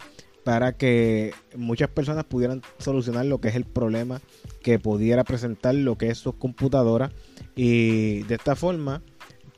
para 0.46 0.78
que 0.78 1.34
muchas 1.58 1.90
personas 1.90 2.24
pudieran 2.24 2.62
solucionar 2.78 3.26
lo 3.26 3.42
que 3.42 3.50
es 3.50 3.56
el 3.56 3.66
problema 3.66 4.22
que 4.62 4.80
pudiera 4.80 5.26
presentar 5.26 5.76
lo 5.76 5.98
que 5.98 6.10
es 6.10 6.20
sus 6.20 6.36
computadoras 6.36 7.12
y 7.56 8.24
de 8.24 8.36
esta 8.36 8.56
forma 8.56 9.02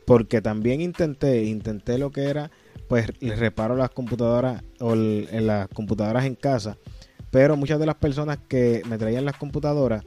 porque 0.06 0.42
también 0.42 0.82
intenté 0.82 1.44
intenté 1.44 2.00
lo 2.00 2.12
que 2.12 2.24
era 2.24 2.50
pues 2.88 3.12
les 3.20 3.38
reparo 3.38 3.76
las 3.76 3.90
computadoras 3.90 4.64
o 4.80 4.94
en 4.94 5.48
las 5.48 5.68
computadoras 5.68 6.26
en 6.26 6.36
casa. 6.36 6.78
Pero 7.32 7.58
muchas 7.58 7.80
de 7.80 7.86
las 7.86 7.96
personas 7.96 8.40
que 8.48 8.82
me 8.88 8.98
traían 8.98 9.26
las 9.26 9.36
computadoras 9.36 10.06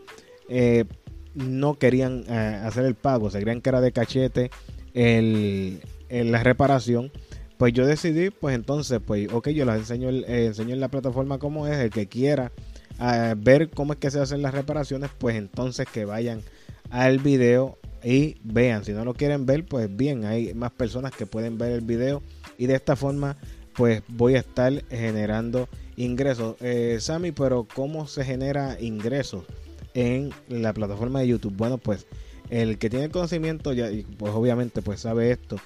eh, 0.49 0.87
no 1.35 1.79
querían 1.79 2.25
eh, 2.29 2.61
hacer 2.65 2.87
el 2.87 2.95
pago. 2.95 3.31
Se 3.31 3.41
creían 3.41 3.61
que 3.61 3.69
era 3.69 3.81
de 3.81 3.93
cachete 3.93 4.51
el, 4.95 5.81
la 6.09 6.43
reparación 6.43 7.13
pues 7.61 7.75
yo 7.75 7.87
decidí, 7.87 8.31
pues 8.31 8.55
entonces, 8.55 9.01
pues, 9.07 9.31
ok, 9.31 9.51
yo 9.51 9.67
les 9.67 9.77
enseño, 9.77 10.09
eh, 10.09 10.47
enseño 10.47 10.73
en 10.73 10.81
la 10.81 10.89
plataforma 10.89 11.39
cómo 11.39 11.67
es, 11.67 11.77
el 11.77 11.91
que 11.91 12.07
quiera 12.07 12.53
eh, 12.99 13.35
ver 13.37 13.69
cómo 13.69 13.93
es 13.93 13.99
que 13.99 14.11
se 14.11 14.19
hacen 14.19 14.41
las 14.41 14.55
reparaciones, 14.55 15.11
pues 15.19 15.37
entonces 15.37 15.87
que 15.93 16.07
vayan 16.07 16.41
al 16.89 17.19
video 17.19 17.77
y 18.03 18.39
vean. 18.45 18.83
Si 18.87 18.93
no 18.93 19.05
lo 19.05 19.13
quieren 19.13 19.45
ver, 19.45 19.67
pues 19.67 19.95
bien, 19.95 20.25
hay 20.25 20.55
más 20.55 20.71
personas 20.71 21.13
que 21.13 21.27
pueden 21.27 21.59
ver 21.59 21.73
el 21.73 21.83
video 21.83 22.23
y 22.57 22.67
de 22.67 22.77
esta 22.77 22.97
forma 22.97 23.37
pues 23.75 24.03
voy 24.09 24.37
a 24.37 24.39
estar 24.39 24.83
generando 24.89 25.69
ingresos. 25.97 26.57
Eh, 26.61 26.97
Sammy, 26.99 27.31
pero 27.31 27.69
¿cómo 27.75 28.07
se 28.07 28.25
genera 28.25 28.81
ingresos 28.81 29.45
en 29.93 30.31
la 30.49 30.73
plataforma 30.73 31.21
de 31.21 31.29
YouTube? 31.29 31.57
Bueno, 31.59 31.77
pues 31.77 32.07
el 32.49 32.79
que 32.79 32.89
tiene 32.89 33.11
conocimiento 33.11 33.75
ya, 33.75 33.91
pues 34.17 34.33
obviamente 34.33 34.81
pues 34.81 35.01
sabe 35.01 35.31
esto. 35.31 35.59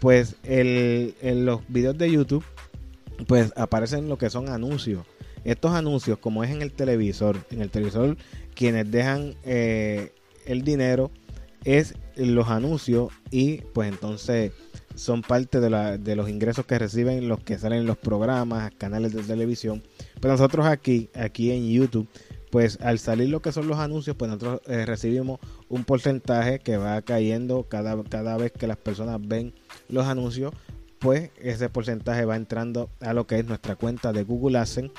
Pues 0.00 0.36
el, 0.44 1.14
en 1.20 1.44
los 1.44 1.60
videos 1.68 1.98
de 1.98 2.10
YouTube 2.10 2.44
pues 3.26 3.52
aparecen 3.56 4.08
lo 4.08 4.18
que 4.18 4.30
son 4.30 4.48
anuncios. 4.48 5.04
Estos 5.44 5.72
anuncios, 5.72 6.18
como 6.18 6.44
es 6.44 6.50
en 6.50 6.62
el 6.62 6.72
televisor, 6.72 7.38
en 7.50 7.62
el 7.62 7.70
televisor 7.70 8.16
quienes 8.54 8.90
dejan 8.90 9.34
eh, 9.44 10.12
el 10.46 10.62
dinero 10.62 11.10
es 11.64 11.94
los 12.16 12.48
anuncios 12.48 13.12
y 13.30 13.58
pues 13.72 13.88
entonces 13.88 14.52
son 14.94 15.22
parte 15.22 15.60
de, 15.60 15.70
la, 15.70 15.96
de, 15.96 16.16
los 16.16 16.28
ingresos 16.28 16.66
que 16.66 16.78
reciben 16.78 17.28
los 17.28 17.40
que 17.40 17.56
salen 17.56 17.80
en 17.80 17.86
los 17.86 17.96
programas, 17.96 18.72
canales 18.76 19.12
de 19.12 19.22
televisión. 19.22 19.82
Pero 20.20 20.34
nosotros 20.34 20.66
aquí, 20.66 21.08
aquí 21.14 21.52
en 21.52 21.70
YouTube, 21.70 22.08
pues 22.50 22.78
al 22.80 22.98
salir 22.98 23.28
lo 23.28 23.40
que 23.40 23.52
son 23.52 23.68
los 23.68 23.78
anuncios, 23.78 24.16
pues 24.16 24.30
nosotros 24.30 24.60
eh, 24.66 24.86
recibimos 24.86 25.40
un 25.68 25.84
porcentaje 25.84 26.58
que 26.58 26.76
va 26.76 27.00
cayendo 27.02 27.64
cada, 27.64 28.02
cada 28.04 28.36
vez 28.36 28.52
que 28.52 28.66
las 28.66 28.76
personas 28.76 29.18
ven 29.20 29.52
los 29.88 30.06
anuncios, 30.06 30.52
pues 30.98 31.30
ese 31.40 31.68
porcentaje 31.68 32.24
va 32.24 32.36
entrando 32.36 32.90
a 33.00 33.12
lo 33.12 33.26
que 33.26 33.38
es 33.38 33.46
nuestra 33.46 33.76
cuenta 33.76 34.12
de 34.12 34.24
Google 34.24 34.58
AdSense, 34.58 34.92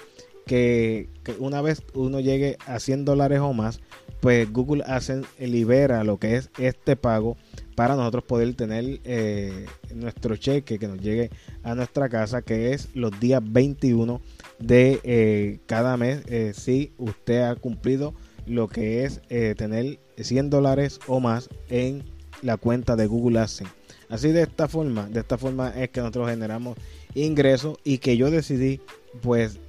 que, 0.45 1.09
una 1.37 1.61
vez 1.61 1.83
uno 1.93 2.19
llegue 2.19 2.57
a 2.65 2.79
100 2.79 3.05
dólares 3.05 3.39
o 3.39 3.53
más, 3.53 3.81
pues 4.19 4.51
Google 4.51 4.83
AdSense 4.85 5.29
libera 5.45 6.03
lo 6.03 6.17
que 6.17 6.35
es 6.35 6.49
este 6.57 6.95
pago 6.95 7.37
para 7.75 7.95
nosotros 7.95 8.23
poder 8.23 8.53
tener 8.55 8.99
eh, 9.03 9.67
nuestro 9.93 10.35
cheque 10.35 10.79
que 10.79 10.87
nos 10.87 10.99
llegue 10.99 11.29
a 11.63 11.75
nuestra 11.75 12.09
casa, 12.09 12.41
que 12.41 12.73
es 12.73 12.89
los 12.95 13.17
días 13.19 13.41
21 13.45 14.19
de 14.59 14.99
eh, 15.03 15.59
cada 15.65 15.97
mes, 15.97 16.21
eh, 16.27 16.53
si 16.53 16.93
usted 16.97 17.41
ha 17.43 17.55
cumplido 17.55 18.13
lo 18.45 18.67
que 18.67 19.03
es 19.03 19.21
tener 19.57 19.99
100 20.17 20.49
dólares 20.49 20.99
o 21.05 21.19
más 21.19 21.49
en 21.69 22.03
la 22.41 22.57
cuenta 22.57 22.95
de 22.95 23.05
Google 23.05 23.39
AdSense. 23.39 23.71
Así 24.09 24.31
de 24.31 24.41
esta 24.41 24.67
forma, 24.67 25.07
de 25.07 25.19
esta 25.19 25.37
forma 25.37 25.69
es 25.69 25.89
que 25.89 25.99
nosotros 25.99 26.29
generamos 26.29 26.75
ingresos 27.13 27.77
y 27.83 27.99
que 27.99 28.17
yo 28.17 28.31
decidí 28.31 28.81
pues 29.21 29.59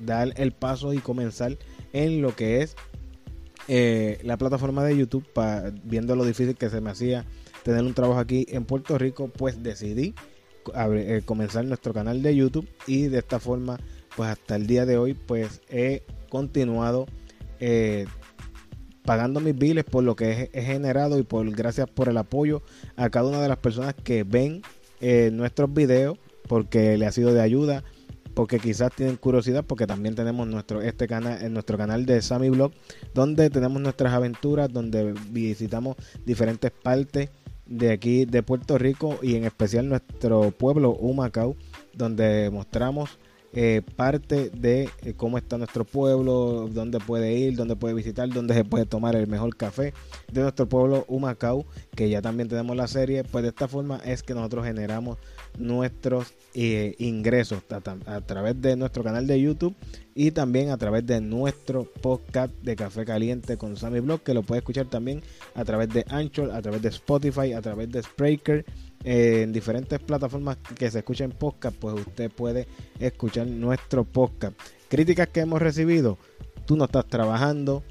dar 0.00 0.32
el 0.36 0.50
paso 0.52 0.92
y 0.92 0.98
comenzar 0.98 1.56
en 1.92 2.20
lo 2.20 2.34
que 2.34 2.62
es 2.62 2.74
eh, 3.68 4.18
la 4.22 4.36
plataforma 4.36 4.84
de 4.84 4.96
YouTube, 4.96 5.24
viendo 5.84 6.16
lo 6.16 6.24
difícil 6.24 6.54
que 6.54 6.68
se 6.68 6.80
me 6.80 6.90
hacía 6.90 7.24
tener 7.62 7.82
un 7.82 7.94
trabajo 7.94 8.20
aquí 8.20 8.46
en 8.50 8.64
Puerto 8.64 8.98
Rico, 8.98 9.28
pues 9.28 9.62
decidí 9.62 10.14
eh, 10.74 11.22
comenzar 11.24 11.64
nuestro 11.64 11.94
canal 11.94 12.22
de 12.22 12.36
YouTube 12.36 12.68
y 12.86 13.04
de 13.08 13.18
esta 13.18 13.40
forma, 13.40 13.80
pues 14.16 14.30
hasta 14.30 14.56
el 14.56 14.66
día 14.66 14.86
de 14.86 14.96
hoy, 14.96 15.14
pues 15.14 15.60
he 15.68 16.02
continuado 16.28 17.06
eh, 17.60 18.06
pagando 19.04 19.40
mis 19.40 19.56
biles 19.56 19.84
por 19.84 20.04
lo 20.04 20.16
que 20.16 20.50
he, 20.52 20.62
generado 20.62 21.18
y 21.18 21.22
por 21.22 21.48
gracias 21.50 21.88
por 21.88 22.08
el 22.08 22.16
apoyo 22.16 22.62
a 22.96 23.10
cada 23.10 23.28
una 23.28 23.40
de 23.40 23.48
las 23.48 23.58
personas 23.58 23.94
que 23.94 24.24
ven 24.24 24.62
nuestros 25.32 25.72
videos 25.74 26.16
porque 26.48 26.96
le 26.96 27.04
ha 27.04 27.12
sido 27.12 27.34
de 27.34 27.42
ayuda 27.42 27.84
porque 28.34 28.58
quizás 28.58 28.92
tienen 28.94 29.16
curiosidad 29.16 29.64
porque 29.64 29.86
también 29.86 30.14
tenemos 30.14 30.46
nuestro 30.46 30.82
este 30.82 31.06
canal 31.06 31.42
en 31.42 31.52
nuestro 31.52 31.78
canal 31.78 32.04
de 32.04 32.20
Sammy 32.20 32.50
Blog 32.50 32.72
donde 33.14 33.48
tenemos 33.50 33.80
nuestras 33.80 34.12
aventuras 34.12 34.72
donde 34.72 35.14
visitamos 35.30 35.96
diferentes 36.26 36.70
partes 36.70 37.30
de 37.66 37.92
aquí 37.92 38.24
de 38.26 38.42
Puerto 38.42 38.76
Rico 38.76 39.18
y 39.22 39.36
en 39.36 39.44
especial 39.44 39.88
nuestro 39.88 40.50
pueblo 40.50 40.90
Humacao 40.90 41.56
donde 41.94 42.50
mostramos 42.52 43.18
eh, 43.56 43.82
parte 43.94 44.50
de 44.50 44.88
eh, 45.02 45.14
cómo 45.16 45.38
está 45.38 45.56
nuestro 45.58 45.84
pueblo, 45.84 46.68
dónde 46.72 46.98
puede 46.98 47.34
ir, 47.34 47.54
dónde 47.54 47.76
puede 47.76 47.94
visitar, 47.94 48.28
dónde 48.28 48.52
se 48.52 48.64
puede 48.64 48.84
tomar 48.84 49.14
el 49.14 49.28
mejor 49.28 49.56
café 49.56 49.94
de 50.32 50.40
nuestro 50.40 50.68
pueblo 50.68 51.04
Humacao, 51.06 51.64
que 51.94 52.10
ya 52.10 52.20
también 52.20 52.48
tenemos 52.48 52.76
la 52.76 52.88
serie. 52.88 53.22
Pues 53.22 53.42
de 53.42 53.50
esta 53.50 53.68
forma 53.68 54.00
es 54.04 54.24
que 54.24 54.34
nosotros 54.34 54.66
generamos 54.66 55.18
nuestros 55.56 56.34
eh, 56.54 56.96
ingresos 56.98 57.62
a, 57.70 58.20
través 58.22 58.60
de 58.60 58.74
nuestro 58.74 59.04
canal 59.04 59.28
de 59.28 59.40
YouTube 59.40 59.76
y 60.16 60.32
también 60.32 60.70
a 60.70 60.76
través 60.76 61.06
de 61.06 61.20
nuestro 61.20 61.84
podcast 61.84 62.52
de 62.62 62.74
Café 62.74 63.04
Caliente 63.04 63.56
con 63.56 63.76
Sammy 63.76 64.00
Blog, 64.00 64.22
que 64.22 64.34
lo 64.34 64.42
puede 64.42 64.60
escuchar 64.60 64.86
también 64.86 65.22
a 65.54 65.64
través 65.64 65.90
de 65.90 66.04
Anchor, 66.08 66.50
a 66.50 66.60
través 66.60 66.82
de 66.82 66.88
Spotify, 66.88 67.52
a 67.52 67.62
través 67.62 67.88
de 67.90 68.02
Spreaker 68.02 68.64
en 69.04 69.52
diferentes 69.52 70.00
plataformas 70.00 70.56
que 70.76 70.90
se 70.90 70.98
escuchen 70.98 71.30
podcast, 71.30 71.76
pues 71.76 71.94
usted 71.94 72.30
puede 72.30 72.66
escuchar 72.98 73.46
nuestro 73.46 74.04
podcast. 74.04 74.58
Críticas 74.88 75.28
que 75.28 75.40
hemos 75.40 75.60
recibido, 75.60 76.18
tú 76.66 76.76
no 76.76 76.86
estás 76.86 77.06
trabajando, 77.06 77.82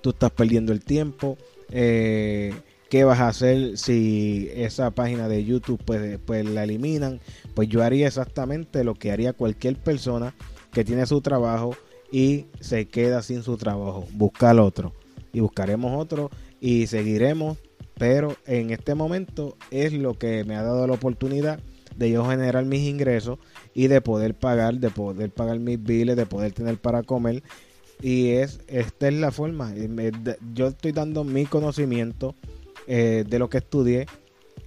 tú 0.00 0.10
estás 0.10 0.30
perdiendo 0.30 0.72
el 0.72 0.84
tiempo. 0.84 1.36
Eh, 1.70 2.54
¿Qué 2.88 3.04
vas 3.04 3.20
a 3.20 3.28
hacer 3.28 3.76
si 3.76 4.48
esa 4.54 4.90
página 4.92 5.28
de 5.28 5.44
YouTube 5.44 5.82
pues, 5.84 6.18
pues 6.24 6.46
la 6.46 6.64
eliminan? 6.64 7.20
Pues 7.54 7.68
yo 7.68 7.82
haría 7.82 8.06
exactamente 8.06 8.82
lo 8.84 8.94
que 8.94 9.12
haría 9.12 9.34
cualquier 9.34 9.76
persona 9.76 10.34
que 10.72 10.84
tiene 10.84 11.04
su 11.04 11.20
trabajo 11.20 11.76
y 12.10 12.46
se 12.60 12.88
queda 12.88 13.22
sin 13.22 13.42
su 13.42 13.58
trabajo. 13.58 14.06
Buscar 14.12 14.58
otro. 14.58 14.94
Y 15.32 15.40
buscaremos 15.40 16.00
otro 16.00 16.30
y 16.60 16.86
seguiremos 16.86 17.58
pero 17.98 18.36
en 18.46 18.70
este 18.70 18.94
momento 18.94 19.56
es 19.70 19.92
lo 19.92 20.14
que 20.14 20.44
me 20.44 20.54
ha 20.56 20.62
dado 20.62 20.86
la 20.86 20.94
oportunidad 20.94 21.60
de 21.96 22.10
yo 22.10 22.24
generar 22.24 22.64
mis 22.64 22.88
ingresos 22.88 23.38
y 23.74 23.88
de 23.88 24.00
poder 24.00 24.34
pagar, 24.34 24.76
de 24.76 24.88
poder 24.88 25.30
pagar 25.30 25.58
mis 25.58 25.82
biles, 25.82 26.16
de 26.16 26.26
poder 26.26 26.52
tener 26.52 26.78
para 26.78 27.02
comer. 27.02 27.42
Y 28.00 28.30
es 28.30 28.60
esta 28.68 29.08
es 29.08 29.14
la 29.14 29.32
forma. 29.32 29.74
Yo 30.54 30.68
estoy 30.68 30.92
dando 30.92 31.24
mi 31.24 31.44
conocimiento 31.44 32.36
eh, 32.86 33.24
de 33.28 33.38
lo 33.40 33.50
que 33.50 33.58
estudié 33.58 34.06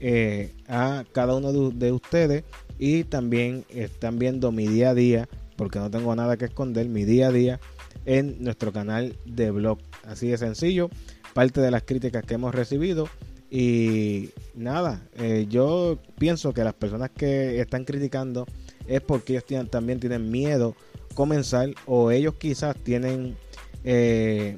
eh, 0.02 0.54
a 0.68 1.06
cada 1.14 1.36
uno 1.36 1.54
de, 1.72 1.92
ustedes 1.94 2.44
y 2.78 3.06
también 3.06 3.64
están 3.70 4.20
viendo 4.20 4.52
mi 4.52 4.68
día 4.68 4.90
a 4.90 4.94
día, 4.94 5.30
porque 5.56 5.80
no 5.80 5.90
tengo 5.90 6.14
nada 6.16 6.36
que 6.36 6.46
esconder, 6.46 6.90
mi 6.90 7.06
día 7.06 7.28
a 7.28 7.32
día 7.32 7.60
en 8.06 8.44
nuestro 8.44 8.74
canal 8.74 9.16
de 9.26 9.52
blog. 9.52 9.80
Así 10.04 10.28
de 10.28 10.38
sencillo 10.38 10.90
parte 11.34 11.62
de 11.62 11.72
las 11.72 11.84
críticas 11.84 12.24
que 12.24 12.36
hemos 12.36 12.54
recibido. 12.54 13.08
Y 13.50 14.30
nada, 14.56 15.02
eh, 15.18 15.46
yo 15.50 16.00
pienso 16.18 16.54
que 16.54 16.64
las 16.64 16.74
personas 16.74 17.10
que 17.10 17.60
están 17.60 17.84
criticando 17.84 18.46
es 18.88 19.02
porque 19.02 19.34
ellos 19.34 19.70
también 19.70 20.00
tienen 20.00 20.32
miedo 20.32 20.76
comenzar 21.14 21.70
o 21.86 22.12
ellos 22.12 22.36
quizás 22.36 22.76
tienen 22.78 23.36
eh, 23.84 24.58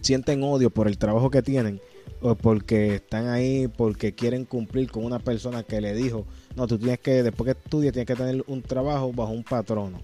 sienten 0.00 0.42
odio 0.42 0.70
por 0.70 0.88
el 0.88 0.98
trabajo 0.98 1.30
que 1.30 1.42
tienen 1.42 1.80
o 2.20 2.34
porque 2.34 2.96
están 2.96 3.28
ahí 3.28 3.68
porque 3.68 4.14
quieren 4.14 4.44
cumplir 4.44 4.90
con 4.90 5.04
una 5.04 5.18
persona 5.18 5.62
que 5.62 5.80
le 5.80 5.94
dijo 5.94 6.26
no 6.56 6.66
tú 6.66 6.78
tienes 6.78 6.98
que 7.00 7.22
después 7.22 7.52
que 7.52 7.60
estudies 7.60 7.92
tienes 7.92 8.06
que 8.06 8.16
tener 8.16 8.44
un 8.46 8.62
trabajo 8.62 9.12
bajo 9.12 9.32
un 9.32 9.44
patrono 9.44 10.00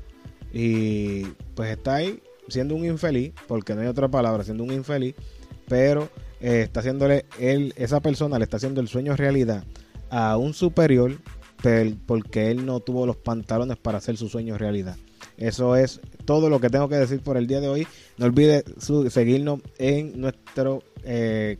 y 0.52 1.24
pues 1.54 1.70
está 1.70 1.96
ahí 1.96 2.22
siendo 2.48 2.74
un 2.74 2.84
infeliz 2.84 3.32
porque 3.48 3.74
no 3.74 3.80
hay 3.80 3.88
otra 3.88 4.08
palabra 4.08 4.44
siendo 4.44 4.62
un 4.62 4.72
infeliz 4.72 5.14
pero 5.68 6.08
eh, 6.40 6.62
está 6.62 6.80
haciéndole 6.80 7.26
él, 7.38 7.72
esa 7.76 8.00
persona 8.00 8.38
le 8.38 8.44
está 8.44 8.56
haciendo 8.58 8.80
el 8.80 8.88
sueño 8.88 9.16
realidad 9.16 9.64
a 10.10 10.36
un 10.36 10.54
superior 10.54 11.18
porque 12.06 12.50
él 12.50 12.66
no 12.66 12.80
tuvo 12.80 13.06
los 13.06 13.16
pantalones 13.16 13.78
para 13.78 13.98
hacer 13.98 14.16
su 14.16 14.28
sueño 14.28 14.58
realidad. 14.58 14.96
Eso 15.36 15.76
es 15.76 16.00
todo 16.24 16.48
lo 16.50 16.60
que 16.60 16.68
tengo 16.68 16.88
que 16.88 16.96
decir 16.96 17.20
por 17.20 17.36
el 17.36 17.46
día 17.46 17.60
de 17.60 17.68
hoy. 17.68 17.86
No 18.18 18.26
olvide 18.26 18.64
seguirnos 19.08 19.60
en 19.78 20.20
nuestro, 20.20 20.82
eh, 21.04 21.58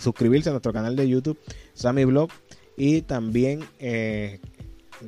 suscribirse 0.00 0.48
a 0.48 0.52
nuestro 0.52 0.72
canal 0.72 0.96
de 0.96 1.08
YouTube, 1.08 1.38
Sammy 1.74 2.04
Blog, 2.04 2.30
y 2.76 3.02
también 3.02 3.60
eh, 3.78 4.40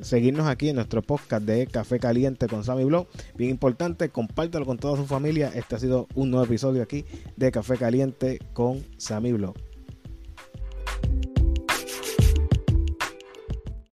seguirnos 0.01 0.47
aquí 0.47 0.69
en 0.69 0.75
nuestro 0.75 1.01
podcast 1.01 1.43
de 1.45 1.67
Café 1.67 1.99
Caliente 1.99 2.47
con 2.47 2.63
Sammy 2.63 2.83
Blog. 2.83 3.07
Bien 3.35 3.51
importante, 3.51 4.09
compártelo 4.09 4.65
con 4.65 4.77
toda 4.77 4.97
su 4.97 5.05
familia. 5.05 5.51
Este 5.53 5.75
ha 5.75 5.79
sido 5.79 6.07
un 6.15 6.31
nuevo 6.31 6.45
episodio 6.45 6.83
aquí 6.83 7.05
de 7.35 7.51
Café 7.51 7.77
Caliente 7.77 8.39
con 8.53 8.83
Sammy 8.97 9.33
Blog. 9.33 9.64